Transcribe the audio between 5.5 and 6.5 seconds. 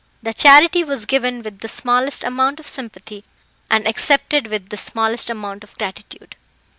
of gratitude.